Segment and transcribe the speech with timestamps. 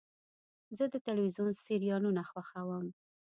[0.77, 2.85] زه د تلویزیون سریالونه خوښوم.